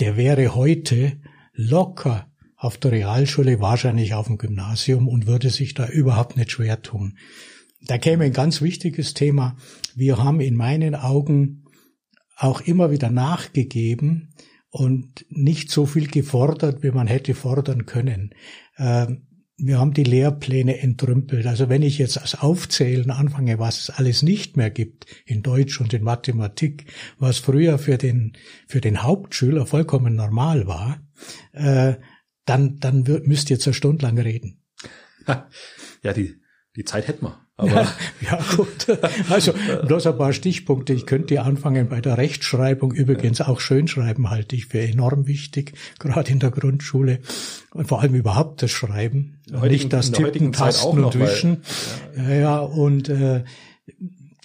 der 0.00 0.16
wäre 0.16 0.54
heute 0.54 1.20
locker 1.54 2.26
auf 2.56 2.76
der 2.76 2.92
Realschule, 2.92 3.60
wahrscheinlich 3.60 4.14
auf 4.14 4.26
dem 4.26 4.38
Gymnasium 4.38 5.08
und 5.08 5.26
würde 5.26 5.50
sich 5.50 5.74
da 5.74 5.88
überhaupt 5.88 6.36
nicht 6.36 6.50
schwer 6.50 6.82
tun. 6.82 7.16
Da 7.82 7.98
käme 7.98 8.24
ein 8.24 8.32
ganz 8.32 8.60
wichtiges 8.60 9.14
Thema. 9.14 9.56
Wir 9.94 10.22
haben 10.22 10.40
in 10.40 10.54
meinen 10.54 10.94
Augen 10.94 11.64
auch 12.36 12.60
immer 12.60 12.90
wieder 12.90 13.10
nachgegeben, 13.10 14.34
und 14.70 15.26
nicht 15.28 15.70
so 15.70 15.86
viel 15.86 16.06
gefordert, 16.06 16.82
wie 16.82 16.90
man 16.90 17.06
hätte 17.06 17.34
fordern 17.34 17.86
können. 17.86 18.34
Ähm, 18.78 19.26
wir 19.62 19.78
haben 19.78 19.92
die 19.92 20.04
Lehrpläne 20.04 20.78
entrümpelt. 20.78 21.46
Also 21.46 21.68
wenn 21.68 21.82
ich 21.82 21.98
jetzt 21.98 22.18
als 22.18 22.34
Aufzählen 22.34 23.10
anfange, 23.10 23.58
was 23.58 23.80
es 23.80 23.90
alles 23.90 24.22
nicht 24.22 24.56
mehr 24.56 24.70
gibt 24.70 25.06
in 25.26 25.42
Deutsch 25.42 25.80
und 25.80 25.92
in 25.92 26.02
Mathematik, 26.02 26.86
was 27.18 27.38
früher 27.38 27.78
für 27.78 27.98
den, 27.98 28.32
für 28.66 28.80
den 28.80 29.02
Hauptschüler 29.02 29.66
vollkommen 29.66 30.14
normal 30.14 30.66
war, 30.66 31.02
äh, 31.52 31.96
dann, 32.46 32.78
dann 32.78 33.04
müsst 33.24 33.50
ihr 33.50 33.58
zur 33.58 33.74
Stunde 33.74 34.06
lang 34.06 34.18
reden. 34.18 34.62
Ja, 36.02 36.14
die, 36.14 36.39
die 36.80 36.84
Zeit 36.84 37.08
hätten 37.08 37.26
wir. 37.26 37.38
Aber 37.60 37.86
ja, 38.22 38.38
gut. 38.56 38.86
Also 39.28 39.52
bloß 39.86 40.06
ein 40.06 40.16
paar 40.16 40.32
Stichpunkte. 40.32 40.94
Ich 40.94 41.04
könnte 41.04 41.42
anfangen 41.42 41.90
bei 41.90 42.00
der 42.00 42.16
Rechtschreibung. 42.16 42.92
Übrigens 42.92 43.42
auch 43.42 43.60
Schönschreiben 43.60 44.30
halte 44.30 44.56
ich 44.56 44.66
für 44.66 44.80
enorm 44.80 45.26
wichtig, 45.26 45.74
gerade 45.98 46.30
in 46.30 46.38
der 46.38 46.50
Grundschule. 46.50 47.18
Und 47.72 47.86
vor 47.86 48.00
allem 48.00 48.14
überhaupt 48.14 48.62
das 48.62 48.70
Schreiben. 48.70 49.40
Heutigen, 49.52 49.72
Nicht 49.72 49.92
das 49.92 50.10
Tippen, 50.10 50.52
Tasten 50.52 51.04
und 51.04 51.18
Wischen. 51.18 51.62
Weil, 52.16 52.30
ja. 52.30 52.40
ja, 52.40 52.58
und 52.60 53.10
äh, 53.10 53.44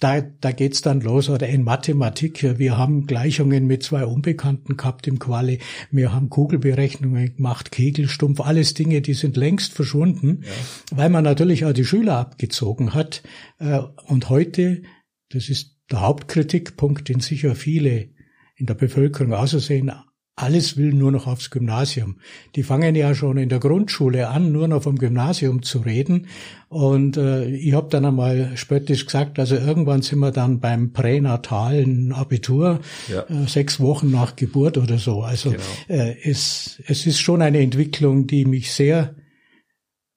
da, 0.00 0.20
da 0.20 0.52
geht's 0.52 0.82
dann 0.82 1.00
los. 1.00 1.28
Oder 1.28 1.48
in 1.48 1.64
Mathematik, 1.64 2.58
wir 2.58 2.76
haben 2.76 3.06
Gleichungen 3.06 3.66
mit 3.66 3.82
zwei 3.82 4.04
Unbekannten 4.04 4.76
gehabt 4.76 5.06
im 5.06 5.18
Quali. 5.18 5.60
Wir 5.90 6.12
haben 6.12 6.30
Kugelberechnungen 6.30 7.36
gemacht, 7.36 7.70
Kegelstumpf, 7.70 8.40
alles 8.40 8.74
Dinge, 8.74 9.00
die 9.00 9.14
sind 9.14 9.36
längst 9.36 9.72
verschwunden, 9.72 10.42
ja. 10.42 10.98
weil 10.98 11.10
man 11.10 11.24
natürlich 11.24 11.64
auch 11.64 11.72
die 11.72 11.84
Schüler 11.84 12.18
abgezogen 12.18 12.94
hat. 12.94 13.22
Äh, 13.58 13.80
und 14.06 14.28
heute, 14.28 14.82
das 15.30 15.48
ist 15.48 15.76
der 15.90 16.00
Hauptkritikpunkt, 16.00 17.08
den 17.08 17.20
sicher 17.20 17.54
viele 17.54 18.10
in 18.56 18.66
der 18.66 18.74
Bevölkerung 18.74 19.32
aussehen, 19.32 19.92
alles 20.36 20.76
will 20.76 20.92
nur 20.92 21.10
noch 21.12 21.26
aufs 21.26 21.48
Gymnasium. 21.48 22.16
Die 22.56 22.62
fangen 22.62 22.94
ja 22.94 23.14
schon 23.14 23.38
in 23.38 23.48
der 23.48 23.58
Grundschule 23.58 24.28
an, 24.28 24.52
nur 24.52 24.68
noch 24.68 24.82
vom 24.82 24.98
Gymnasium 24.98 25.62
zu 25.62 25.78
reden. 25.78 26.28
Und 26.68 27.16
äh, 27.16 27.46
ich 27.48 27.72
habe 27.72 27.88
dann 27.88 28.04
einmal 28.04 28.54
spöttisch 28.54 29.06
gesagt, 29.06 29.38
also 29.38 29.56
irgendwann 29.56 30.02
sind 30.02 30.18
wir 30.18 30.32
dann 30.32 30.60
beim 30.60 30.92
pränatalen 30.92 32.12
Abitur, 32.12 32.80
ja. 33.08 33.22
äh, 33.22 33.48
sechs 33.48 33.80
Wochen 33.80 34.10
nach 34.10 34.36
Geburt 34.36 34.76
oder 34.76 34.98
so. 34.98 35.22
Also 35.22 35.52
genau. 35.52 35.62
äh, 35.88 36.16
es, 36.22 36.82
es 36.86 37.06
ist 37.06 37.18
schon 37.18 37.40
eine 37.40 37.60
Entwicklung, 37.60 38.26
die 38.26 38.44
mich 38.44 38.72
sehr 38.72 39.16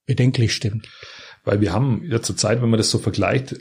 bedenklich 0.06 0.54
stimmt. 0.54 0.90
Weil 1.46 1.62
wir 1.62 1.72
haben 1.72 2.04
ja 2.04 2.22
zur 2.22 2.36
Zeit, 2.36 2.62
wenn 2.62 2.70
man 2.70 2.78
das 2.78 2.92
so 2.92 3.00
vergleicht, 3.00 3.56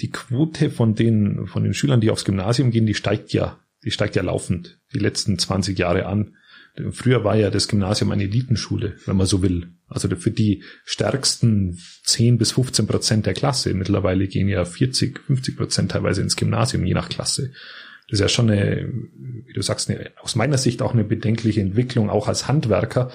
die 0.00 0.10
Quote 0.10 0.70
von 0.70 0.94
den, 0.94 1.46
von 1.46 1.64
den 1.64 1.74
Schülern, 1.74 2.00
die 2.00 2.10
aufs 2.10 2.24
Gymnasium 2.24 2.70
gehen, 2.70 2.86
die 2.86 2.94
steigt 2.94 3.34
ja 3.34 3.58
die 3.84 3.90
steigt 3.90 4.16
ja 4.16 4.22
laufend 4.22 4.80
die 4.94 4.98
letzten 4.98 5.38
20 5.38 5.78
Jahre 5.78 6.06
an. 6.06 6.34
Früher 6.92 7.24
war 7.24 7.36
ja 7.36 7.50
das 7.50 7.68
Gymnasium 7.68 8.12
eine 8.12 8.24
Elitenschule, 8.24 8.96
wenn 9.06 9.16
man 9.16 9.26
so 9.26 9.42
will. 9.42 9.72
Also 9.88 10.08
für 10.16 10.30
die 10.30 10.62
stärksten 10.84 11.78
10 12.04 12.38
bis 12.38 12.52
15 12.52 12.86
Prozent 12.86 13.26
der 13.26 13.34
Klasse. 13.34 13.74
Mittlerweile 13.74 14.28
gehen 14.28 14.48
ja 14.48 14.64
40, 14.64 15.20
50 15.26 15.56
Prozent 15.56 15.90
teilweise 15.90 16.20
ins 16.20 16.36
Gymnasium, 16.36 16.84
je 16.84 16.94
nach 16.94 17.08
Klasse. 17.08 17.52
Das 18.08 18.20
ist 18.20 18.20
ja 18.20 18.28
schon 18.28 18.50
eine, 18.50 18.88
wie 19.46 19.52
du 19.52 19.60
sagst, 19.60 19.90
eine, 19.90 20.12
aus 20.22 20.34
meiner 20.34 20.56
Sicht 20.56 20.80
auch 20.80 20.94
eine 20.94 21.04
bedenkliche 21.04 21.60
Entwicklung, 21.60 22.10
auch 22.10 22.28
als 22.28 22.48
Handwerker, 22.48 23.10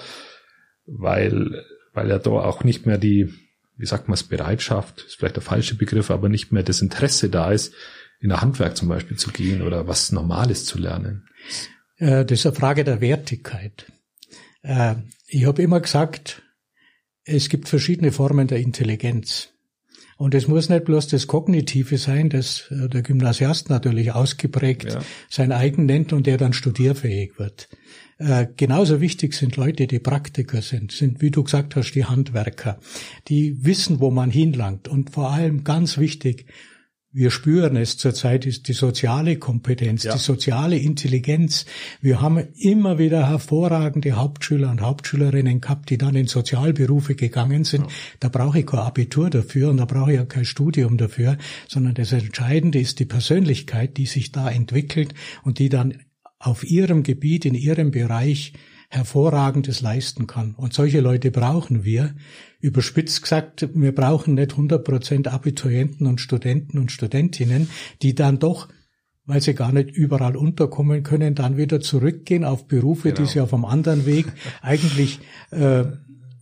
weil, 0.86 1.64
weil 1.92 2.08
ja 2.08 2.18
da 2.18 2.30
auch 2.30 2.64
nicht 2.64 2.86
mehr 2.86 2.98
die, 2.98 3.32
wie 3.76 3.86
sagt 3.86 4.08
man 4.08 4.14
es, 4.14 4.22
Bereitschaft, 4.22 5.04
ist 5.06 5.16
vielleicht 5.16 5.36
der 5.36 5.42
falsche 5.42 5.74
Begriff, 5.74 6.10
aber 6.10 6.28
nicht 6.28 6.52
mehr 6.52 6.62
das 6.62 6.80
Interesse 6.80 7.28
da 7.28 7.50
ist, 7.50 7.74
in 8.24 8.32
ein 8.32 8.40
Handwerk 8.40 8.74
zum 8.74 8.88
Beispiel 8.88 9.18
zu 9.18 9.30
gehen 9.30 9.60
oder 9.60 9.86
was 9.86 10.10
Normales 10.10 10.64
zu 10.64 10.78
lernen? 10.78 11.28
Äh, 11.98 12.24
das 12.24 12.40
ist 12.40 12.46
eine 12.46 12.54
Frage 12.54 12.82
der 12.82 13.02
Wertigkeit. 13.02 13.92
Äh, 14.62 14.94
ich 15.26 15.44
habe 15.44 15.60
immer 15.62 15.78
gesagt, 15.80 16.42
es 17.24 17.50
gibt 17.50 17.68
verschiedene 17.68 18.12
Formen 18.12 18.48
der 18.48 18.60
Intelligenz. 18.60 19.50
Und 20.16 20.34
es 20.34 20.48
muss 20.48 20.70
nicht 20.70 20.86
bloß 20.86 21.08
das 21.08 21.26
Kognitive 21.26 21.98
sein, 21.98 22.30
das 22.30 22.70
äh, 22.70 22.88
der 22.88 23.02
Gymnasiast 23.02 23.68
natürlich 23.68 24.12
ausgeprägt 24.12 24.94
ja. 24.94 25.02
sein 25.28 25.52
eigen 25.52 25.84
nennt 25.84 26.14
und 26.14 26.26
der 26.26 26.38
dann 26.38 26.54
studierfähig 26.54 27.38
wird. 27.38 27.68
genauso 28.56 29.00
wichtig 29.00 29.34
sind 29.34 29.56
Leute, 29.56 29.88
die 29.88 29.98
Praktiker 29.98 30.62
sind, 30.62 30.92
sind, 30.92 31.20
wie 31.20 31.32
du 31.32 31.42
gesagt 31.42 31.74
hast, 31.74 31.92
die 31.92 32.04
Handwerker, 32.04 32.78
die 33.26 33.64
wissen, 33.66 33.98
wo 33.98 34.12
man 34.12 34.30
hinlangt. 34.30 34.86
Und 34.86 35.10
vor 35.10 35.32
allem 35.32 35.64
ganz 35.64 35.98
wichtig, 35.98 36.46
wir 37.14 37.30
spüren 37.30 37.76
es 37.76 37.96
zurzeit, 37.96 38.44
ist 38.44 38.66
die 38.66 38.72
soziale 38.72 39.36
Kompetenz, 39.36 40.02
ja. 40.02 40.14
die 40.14 40.18
soziale 40.18 40.76
Intelligenz. 40.76 41.64
Wir 42.00 42.20
haben 42.20 42.48
immer 42.56 42.98
wieder 42.98 43.28
hervorragende 43.28 44.12
Hauptschüler 44.12 44.68
und 44.68 44.80
Hauptschülerinnen 44.80 45.60
gehabt, 45.60 45.90
die 45.90 45.96
dann 45.96 46.16
in 46.16 46.26
Sozialberufe 46.26 47.14
gegangen 47.14 47.62
sind. 47.62 47.82
Ja. 47.82 47.92
Da 48.18 48.28
brauche 48.28 48.58
ich 48.58 48.66
kein 48.66 48.80
Abitur 48.80 49.30
dafür 49.30 49.70
und 49.70 49.76
da 49.76 49.84
brauche 49.84 50.10
ich 50.10 50.18
ja 50.18 50.24
kein 50.24 50.44
Studium 50.44 50.96
dafür, 50.96 51.38
sondern 51.68 51.94
das 51.94 52.10
Entscheidende 52.10 52.80
ist 52.80 52.98
die 52.98 53.04
Persönlichkeit, 53.04 53.96
die 53.96 54.06
sich 54.06 54.32
da 54.32 54.50
entwickelt 54.50 55.14
und 55.44 55.60
die 55.60 55.68
dann 55.68 55.94
auf 56.40 56.64
ihrem 56.64 57.04
Gebiet, 57.04 57.44
in 57.44 57.54
ihrem 57.54 57.92
Bereich 57.92 58.54
Hervorragendes 58.94 59.80
leisten 59.80 60.26
kann. 60.26 60.54
Und 60.54 60.72
solche 60.72 61.00
Leute 61.00 61.30
brauchen 61.30 61.84
wir. 61.84 62.14
Überspitzt 62.60 63.22
gesagt, 63.22 63.68
wir 63.74 63.94
brauchen 63.94 64.34
nicht 64.34 64.52
100 64.52 64.84
Prozent 64.84 65.28
Abiturienten 65.28 66.06
und 66.06 66.20
Studenten 66.20 66.78
und 66.78 66.92
Studentinnen, 66.92 67.68
die 68.02 68.14
dann 68.14 68.38
doch, 68.38 68.68
weil 69.26 69.40
sie 69.40 69.54
gar 69.54 69.72
nicht 69.72 69.90
überall 69.90 70.36
unterkommen 70.36 71.02
können, 71.02 71.34
dann 71.34 71.56
wieder 71.56 71.80
zurückgehen 71.80 72.44
auf 72.44 72.66
Berufe, 72.66 73.10
genau. 73.10 73.22
die 73.22 73.32
sie 73.32 73.40
auf 73.40 73.52
einem 73.52 73.64
anderen 73.64 74.06
Weg 74.06 74.26
eigentlich 74.62 75.20
äh, 75.50 75.84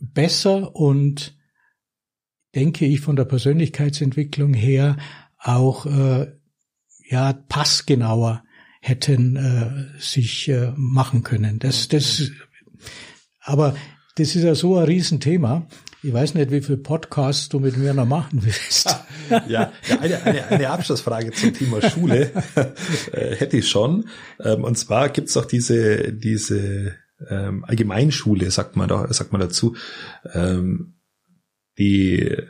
besser 0.01 0.75
und 0.75 1.37
denke 2.55 2.85
ich 2.85 3.01
von 3.01 3.17
der 3.17 3.25
Persönlichkeitsentwicklung 3.25 4.53
her 4.55 4.97
auch 5.39 5.87
äh, 5.87 6.33
ja 7.09 7.33
passgenauer 7.33 8.45
hätten 8.85 9.37
äh, 9.37 10.01
sich 10.01 10.49
äh, 10.49 10.73
machen 10.75 11.23
können. 11.23 11.61
Das, 11.61 11.87
das, 11.87 12.33
aber 13.41 13.77
das 14.17 14.35
ist 14.35 14.43
ja 14.43 14.57
so 14.57 14.77
ein 14.77 14.85
Riesenthema. 14.85 15.69
Ich 16.03 16.13
weiß 16.13 16.35
nicht, 16.35 16.51
wie 16.51 16.63
viel 16.63 16.79
Podcasts 16.79 17.49
du 17.49 17.61
mit 17.61 17.77
mir 17.77 17.95
noch 17.95 18.07
machen 18.07 18.45
willst. 18.45 18.93
ja, 19.49 19.73
eine, 20.01 20.23
eine, 20.25 20.47
eine 20.49 20.71
Abschlussfrage 20.71 21.31
zum 21.31 21.55
Thema 21.55 21.81
Schule 21.89 22.33
äh, 23.13 23.37
hätte 23.37 23.59
ich 23.59 23.69
schon. 23.69 24.09
Ähm, 24.41 24.65
und 24.65 24.77
zwar 24.77 25.11
gibt's 25.11 25.37
auch 25.37 25.45
diese, 25.45 26.13
diese 26.13 26.97
ähm, 27.31 27.65
Allgemeinschule, 27.65 28.51
sagt 28.51 28.75
man 28.75 28.89
da, 28.89 29.13
sagt 29.13 29.31
man 29.31 29.41
dazu, 29.41 29.77
ähm, 30.35 30.95
die, 31.79 32.19
äh, 32.19 32.47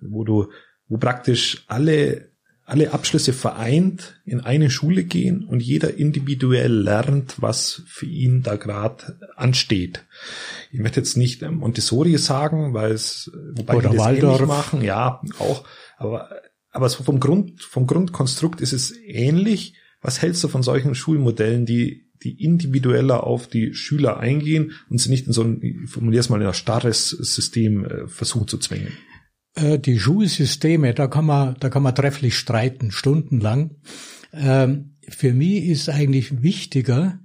wo 0.00 0.24
du, 0.24 0.50
wo 0.88 0.96
praktisch 0.96 1.64
alle 1.66 2.30
alle 2.66 2.92
Abschlüsse 2.92 3.32
vereint 3.32 4.20
in 4.24 4.40
eine 4.40 4.70
Schule 4.70 5.04
gehen 5.04 5.44
und 5.44 5.60
jeder 5.60 5.94
individuell 5.98 6.72
lernt, 6.72 7.42
was 7.42 7.82
für 7.86 8.06
ihn 8.06 8.42
da 8.42 8.56
gerade 8.56 9.18
ansteht. 9.36 10.04
Ich 10.72 10.80
möchte 10.80 11.00
jetzt 11.00 11.16
nicht 11.16 11.42
Montessori 11.42 12.16
sagen, 12.16 12.72
weil 12.72 12.92
es, 12.92 13.30
wobei 13.54 13.76
Oder 13.76 13.90
die 13.90 13.96
das 13.96 14.06
Waldorf. 14.06 14.40
ähnlich 14.40 14.48
machen, 14.48 14.82
ja, 14.82 15.20
auch, 15.38 15.64
aber, 15.98 16.30
aber 16.70 16.88
so 16.88 17.04
vom 17.04 17.20
Grund, 17.20 17.62
vom 17.62 17.86
Grundkonstrukt 17.86 18.62
ist 18.62 18.72
es 18.72 18.96
ähnlich. 18.96 19.74
Was 20.00 20.22
hältst 20.22 20.42
du 20.42 20.48
von 20.48 20.62
solchen 20.62 20.94
Schulmodellen, 20.94 21.66
die, 21.66 22.10
die 22.22 22.42
individueller 22.42 23.24
auf 23.24 23.46
die 23.46 23.74
Schüler 23.74 24.18
eingehen 24.18 24.72
und 24.88 24.98
sie 24.98 25.10
nicht 25.10 25.26
in 25.26 25.34
so 25.34 25.42
ein, 25.42 25.60
ich 25.62 25.90
formuliere 25.90 26.20
es 26.20 26.30
mal, 26.30 26.40
in 26.40 26.46
ein 26.46 26.54
starres 26.54 27.10
System 27.10 27.84
äh, 27.84 28.08
versuchen 28.08 28.48
zu 28.48 28.56
zwingen? 28.56 28.92
Äh, 29.54 29.78
die 29.78 29.98
Schulsysteme, 29.98 30.94
da 30.94 31.06
kann 31.06 31.26
man, 31.26 31.56
da 31.60 31.68
kann 31.68 31.82
man 31.82 31.94
trefflich 31.94 32.36
streiten, 32.36 32.90
stundenlang. 32.90 33.76
Ähm, 34.32 34.96
für 35.08 35.32
mich 35.32 35.64
ist 35.64 35.88
eigentlich 35.88 36.42
wichtiger, 36.42 37.20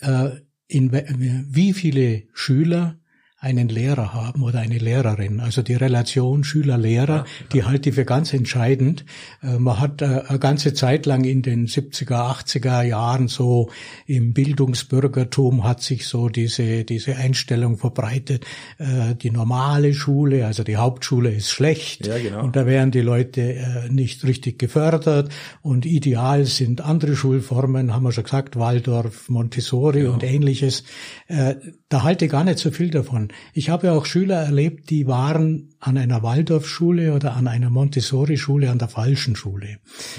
äh, 0.00 0.30
in 0.66 0.92
wie 0.92 1.72
viele 1.72 2.24
Schüler 2.34 2.98
einen 3.40 3.68
Lehrer 3.68 4.14
haben 4.14 4.42
oder 4.42 4.58
eine 4.58 4.78
Lehrerin. 4.78 5.38
Also 5.38 5.62
die 5.62 5.74
Relation 5.74 6.42
Schüler-Lehrer, 6.42 7.24
die 7.52 7.62
halte 7.62 7.90
ich 7.90 7.94
für 7.94 8.04
ganz 8.04 8.32
entscheidend. 8.34 9.04
Äh, 9.44 9.58
man 9.58 9.78
hat 9.78 10.02
äh, 10.02 10.22
eine 10.26 10.40
ganze 10.40 10.74
Zeit 10.74 11.06
lang 11.06 11.22
in 11.22 11.42
den 11.42 11.68
70er, 11.68 12.36
80er 12.36 12.82
Jahren 12.82 13.28
so 13.28 13.70
im 14.06 14.32
Bildungsbürgertum 14.32 15.62
hat 15.62 15.82
sich 15.82 16.08
so 16.08 16.28
diese, 16.28 16.84
diese 16.84 17.14
Einstellung 17.14 17.78
verbreitet. 17.78 18.44
Äh, 18.78 19.14
die 19.14 19.30
normale 19.30 19.94
Schule, 19.94 20.44
also 20.44 20.64
die 20.64 20.76
Hauptschule 20.76 21.32
ist 21.32 21.50
schlecht. 21.50 22.08
Ja, 22.08 22.18
genau. 22.18 22.42
Und 22.42 22.56
da 22.56 22.66
werden 22.66 22.90
die 22.90 23.02
Leute 23.02 23.88
nicht 23.88 24.24
richtig 24.24 24.58
gefördert. 24.58 25.30
Und 25.62 25.86
ideal 25.86 26.44
sind 26.44 26.80
andere 26.80 27.14
Schulformen, 27.14 27.94
haben 27.94 28.02
wir 28.02 28.10
schon 28.10 28.24
gesagt, 28.24 28.58
Waldorf, 28.58 29.28
Montessori 29.28 30.04
ja. 30.04 30.10
und 30.10 30.24
ähnliches. 30.24 30.82
Da 31.28 32.02
halte 32.02 32.24
ich 32.24 32.30
gar 32.30 32.44
nicht 32.44 32.58
so 32.58 32.70
viel 32.70 32.90
davon. 32.90 33.27
Ich 33.52 33.70
habe 33.70 33.92
auch 33.92 34.06
Schüler 34.06 34.42
erlebt, 34.42 34.90
die 34.90 35.06
waren 35.06 35.74
an 35.80 35.96
einer 35.96 36.22
Waldorfschule 36.22 37.14
oder 37.14 37.34
an 37.34 37.48
einer 37.48 37.70
Montessori-Schule 37.70 38.70
an 38.70 38.78
der 38.78 38.88
falschen 38.88 39.36
Schule. 39.36 39.78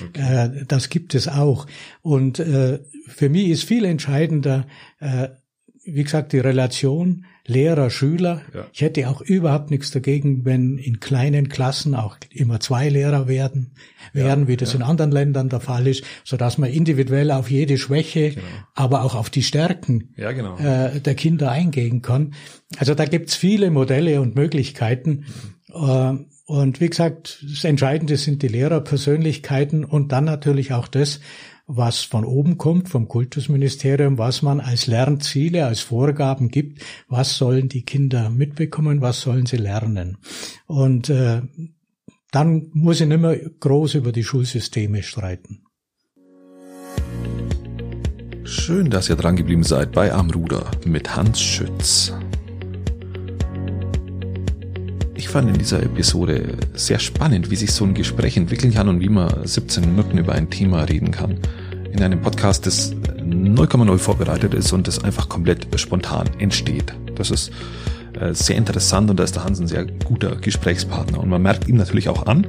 Okay. 0.09 0.45
Äh, 0.45 0.65
das 0.65 0.89
gibt 0.89 1.15
es 1.15 1.27
auch. 1.27 1.67
Und 2.01 2.39
äh, 2.39 2.79
für 3.07 3.29
mich 3.29 3.49
ist 3.49 3.63
viel 3.63 3.85
entscheidender, 3.85 4.65
äh, 4.99 5.29
wie 5.85 6.03
gesagt, 6.03 6.33
die 6.33 6.39
Relation 6.39 7.25
Lehrer, 7.49 7.89
Schüler. 7.89 8.43
Ja. 8.53 8.67
Ich 8.71 8.81
hätte 8.81 9.09
auch 9.09 9.21
überhaupt 9.21 9.71
nichts 9.71 9.89
dagegen, 9.89 10.45
wenn 10.45 10.77
in 10.77 10.99
kleinen 10.99 11.49
Klassen 11.49 11.95
auch 11.95 12.17
immer 12.29 12.59
zwei 12.59 12.89
Lehrer 12.89 13.27
werden, 13.27 13.71
werden, 14.13 14.43
ja, 14.43 14.47
wie 14.47 14.57
das 14.57 14.73
ja. 14.73 14.77
in 14.77 14.83
anderen 14.83 15.11
Ländern 15.11 15.49
der 15.49 15.59
Fall 15.59 15.87
ist, 15.87 16.03
so 16.23 16.37
dass 16.37 16.59
man 16.59 16.69
individuell 16.69 17.31
auf 17.31 17.49
jede 17.49 17.79
Schwäche, 17.79 18.31
genau. 18.31 18.45
aber 18.75 19.03
auch 19.03 19.15
auf 19.15 19.31
die 19.31 19.41
Stärken 19.41 20.13
genau. 20.15 20.57
äh, 20.59 20.99
der 20.99 21.15
Kinder 21.15 21.49
eingehen 21.49 22.03
kann. 22.03 22.35
Also 22.77 22.93
da 22.93 23.05
gibt's 23.05 23.35
viele 23.35 23.71
Modelle 23.71 24.21
und 24.21 24.35
Möglichkeiten. 24.35 25.25
Äh, 25.73 26.13
und 26.45 26.81
wie 26.81 26.89
gesagt, 26.89 27.43
das 27.47 27.63
Entscheidende 27.63 28.17
sind 28.17 28.41
die 28.43 28.47
Lehrerpersönlichkeiten 28.47 29.85
und 29.85 30.11
dann 30.11 30.25
natürlich 30.25 30.73
auch 30.73 30.87
das, 30.87 31.19
was 31.71 32.01
von 32.01 32.25
oben 32.25 32.57
kommt, 32.57 32.89
vom 32.89 33.07
Kultusministerium, 33.07 34.17
was 34.17 34.41
man 34.41 34.59
als 34.59 34.87
Lernziele, 34.87 35.67
als 35.67 35.81
Vorgaben 35.81 36.49
gibt, 36.49 36.81
was 37.07 37.37
sollen 37.37 37.69
die 37.69 37.83
Kinder 37.83 38.31
mitbekommen, 38.31 39.01
was 39.01 39.21
sollen 39.21 39.45
sie 39.45 39.57
lernen. 39.57 40.17
Und 40.65 41.11
äh, 41.11 41.43
dann 42.31 42.71
muss 42.73 43.01
ich 43.01 43.07
nicht 43.07 43.21
mehr 43.21 43.37
groß 43.37 43.93
über 43.95 44.11
die 44.11 44.23
Schulsysteme 44.23 45.03
streiten. 45.03 45.61
Schön, 48.43 48.89
dass 48.89 49.07
ihr 49.09 49.15
dran 49.15 49.35
geblieben 49.35 49.63
seid 49.63 49.91
bei 49.91 50.11
Amruder 50.11 50.71
mit 50.85 51.15
Hans 51.15 51.39
Schütz. 51.39 52.11
Ich 55.13 55.29
fand 55.29 55.49
in 55.49 55.59
dieser 55.59 55.83
Episode 55.83 56.57
sehr 56.73 56.97
spannend, 56.97 57.51
wie 57.51 57.55
sich 57.55 57.71
so 57.71 57.85
ein 57.85 57.93
Gespräch 57.93 58.37
entwickeln 58.37 58.73
kann 58.73 58.89
und 58.89 59.01
wie 59.01 59.09
man 59.09 59.45
17 59.45 59.85
Minuten 59.85 60.17
über 60.17 60.33
ein 60.33 60.49
Thema 60.49 60.81
reden 60.83 61.11
kann. 61.11 61.39
In 61.91 62.03
einem 62.03 62.21
Podcast, 62.21 62.65
das 62.65 62.93
0,0 62.93 63.97
vorbereitet 63.97 64.53
ist 64.53 64.71
und 64.73 64.87
das 64.87 65.03
einfach 65.03 65.29
komplett 65.29 65.67
spontan 65.79 66.29
entsteht. 66.39 66.93
Das 67.15 67.31
ist 67.31 67.51
äh, 68.19 68.33
sehr 68.33 68.55
interessant 68.55 69.09
und 69.09 69.19
da 69.19 69.23
ist 69.23 69.35
der 69.35 69.43
Hans 69.43 69.59
ein 69.59 69.67
sehr 69.67 69.85
guter 69.85 70.35
Gesprächspartner. 70.35 71.19
Und 71.19 71.29
man 71.29 71.41
merkt 71.41 71.67
ihm 71.67 71.77
natürlich 71.77 72.09
auch 72.09 72.25
an, 72.27 72.47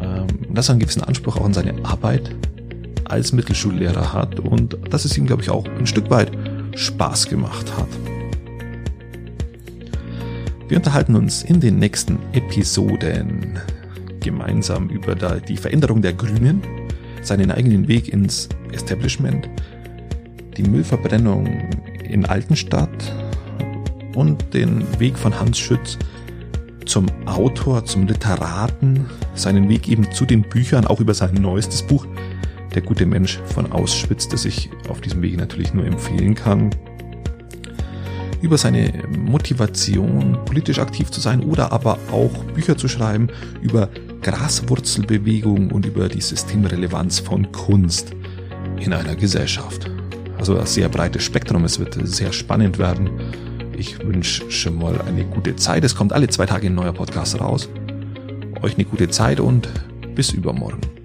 ähm, 0.00 0.26
dass 0.50 0.68
er 0.68 0.72
einen 0.72 0.80
gewissen 0.80 1.02
Anspruch 1.02 1.36
auch 1.36 1.44
an 1.44 1.54
seine 1.54 1.84
Arbeit 1.84 2.34
als 3.04 3.32
Mittelschullehrer 3.32 4.12
hat 4.12 4.40
und 4.40 4.78
dass 4.90 5.04
es 5.04 5.16
ihm, 5.16 5.26
glaube 5.26 5.42
ich, 5.42 5.50
auch 5.50 5.66
ein 5.78 5.86
Stück 5.86 6.10
weit 6.10 6.32
Spaß 6.74 7.28
gemacht 7.28 7.66
hat. 7.76 7.88
Wir 10.68 10.78
unterhalten 10.78 11.14
uns 11.16 11.42
in 11.42 11.60
den 11.60 11.78
nächsten 11.78 12.18
Episoden 12.32 13.58
gemeinsam 14.20 14.88
über 14.88 15.14
die 15.14 15.56
Veränderung 15.56 16.00
der 16.00 16.14
Grünen, 16.14 16.62
seinen 17.22 17.50
eigenen 17.50 17.88
Weg 17.88 18.12
ins 18.12 18.48
Establishment, 18.72 19.48
die 20.56 20.62
Müllverbrennung 20.62 21.46
in 22.08 22.26
Altenstadt 22.26 23.14
und 24.14 24.52
den 24.52 24.84
Weg 24.98 25.16
von 25.16 25.38
Hans 25.38 25.58
Schütz 25.58 25.98
zum 26.84 27.06
Autor, 27.26 27.84
zum 27.84 28.06
Literaten, 28.06 29.06
seinen 29.34 29.68
Weg 29.68 29.88
eben 29.88 30.10
zu 30.12 30.26
den 30.26 30.42
Büchern, 30.42 30.86
auch 30.86 31.00
über 31.00 31.14
sein 31.14 31.34
neuestes 31.34 31.82
Buch, 31.82 32.06
Der 32.74 32.82
gute 32.82 33.04
Mensch 33.04 33.38
von 33.44 33.70
Auschwitz, 33.70 34.28
das 34.28 34.46
ich 34.46 34.70
auf 34.88 35.02
diesem 35.02 35.20
Weg 35.20 35.36
natürlich 35.36 35.74
nur 35.74 35.84
empfehlen 35.84 36.34
kann. 36.34 36.70
Über 38.40 38.56
seine 38.56 38.90
Motivation, 39.14 40.38
politisch 40.46 40.78
aktiv 40.78 41.10
zu 41.10 41.20
sein 41.20 41.40
oder 41.40 41.70
aber 41.70 41.98
auch 42.10 42.32
Bücher 42.54 42.78
zu 42.78 42.88
schreiben 42.88 43.28
über 43.60 43.90
Graswurzelbewegung 44.22 45.70
und 45.70 45.84
über 45.84 46.08
die 46.08 46.20
Systemrelevanz 46.20 47.18
von 47.18 47.50
Kunst 47.52 48.12
in 48.80 48.92
einer 48.92 49.16
Gesellschaft. 49.16 49.90
Also 50.38 50.58
ein 50.58 50.66
sehr 50.66 50.88
breites 50.88 51.24
Spektrum, 51.24 51.64
es 51.64 51.78
wird 51.78 51.98
sehr 52.06 52.32
spannend 52.32 52.78
werden. 52.78 53.10
Ich 53.76 53.98
wünsche 54.04 54.50
schon 54.50 54.78
mal 54.78 55.00
eine 55.02 55.24
gute 55.24 55.56
Zeit. 55.56 55.84
Es 55.84 55.94
kommt 55.94 56.12
alle 56.12 56.28
zwei 56.28 56.46
Tage 56.46 56.68
ein 56.68 56.74
neuer 56.74 56.92
Podcast 56.92 57.40
raus. 57.40 57.68
Euch 58.62 58.74
eine 58.74 58.84
gute 58.84 59.08
Zeit 59.08 59.40
und 59.40 59.68
bis 60.14 60.32
übermorgen. 60.32 61.01